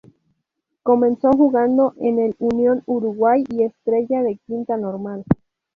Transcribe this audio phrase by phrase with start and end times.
[0.81, 5.23] Comenzó jugando en el Unión Uruguay y Estrella de Quinta Normal.